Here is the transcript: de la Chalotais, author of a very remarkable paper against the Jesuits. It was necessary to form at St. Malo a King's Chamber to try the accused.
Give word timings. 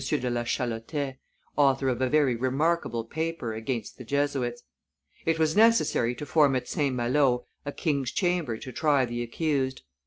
de 0.03 0.29
la 0.31 0.43
Chalotais, 0.43 1.17
author 1.57 1.87
of 1.87 2.01
a 2.01 2.09
very 2.09 2.35
remarkable 2.35 3.03
paper 3.05 3.53
against 3.53 3.99
the 3.99 4.03
Jesuits. 4.03 4.63
It 5.27 5.37
was 5.37 5.55
necessary 5.55 6.15
to 6.15 6.25
form 6.25 6.55
at 6.55 6.67
St. 6.67 6.95
Malo 6.95 7.45
a 7.67 7.71
King's 7.71 8.09
Chamber 8.11 8.57
to 8.57 8.71
try 8.71 9.05
the 9.05 9.21
accused. 9.21 9.83